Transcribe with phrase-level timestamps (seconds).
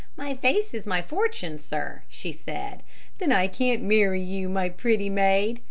[0.17, 2.81] "My face is my fortune, sir," she said.
[3.19, 5.59] "Then I can't marry you, my pretty maid."